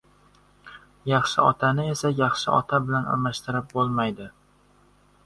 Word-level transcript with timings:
Yaxshi 1.11 1.43
otani 1.49 1.85
esa 1.95 2.11
yaxshi 2.21 2.53
ota 2.61 2.79
bilan 2.87 3.05
almashtirib 3.17 3.69
bo‘lmaydi. 3.75 4.31